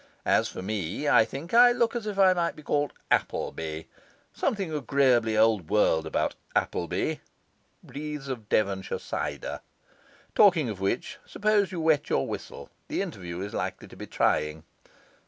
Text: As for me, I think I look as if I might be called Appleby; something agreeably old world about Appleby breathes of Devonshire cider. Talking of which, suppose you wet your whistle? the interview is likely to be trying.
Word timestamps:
As 0.25 0.49
for 0.49 0.63
me, 0.63 1.07
I 1.07 1.23
think 1.25 1.53
I 1.53 1.71
look 1.71 1.95
as 1.95 2.07
if 2.07 2.17
I 2.17 2.33
might 2.33 2.55
be 2.55 2.63
called 2.63 2.91
Appleby; 3.11 3.83
something 4.33 4.71
agreeably 4.73 5.37
old 5.37 5.69
world 5.69 6.07
about 6.07 6.33
Appleby 6.55 7.17
breathes 7.83 8.27
of 8.27 8.49
Devonshire 8.49 8.97
cider. 8.97 9.61
Talking 10.33 10.69
of 10.69 10.81
which, 10.81 11.19
suppose 11.27 11.71
you 11.71 11.79
wet 11.79 12.09
your 12.09 12.25
whistle? 12.27 12.71
the 12.87 13.03
interview 13.03 13.41
is 13.41 13.53
likely 13.53 13.87
to 13.89 13.95
be 13.95 14.07
trying. 14.07 14.63